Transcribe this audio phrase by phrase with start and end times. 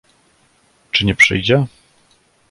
[0.91, 1.65] Czy nie przyjdzie?